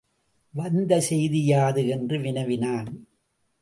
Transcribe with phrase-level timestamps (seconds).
[0.53, 1.87] வந்த செய்தி யாது?
[1.87, 3.07] என்று வினவினான்.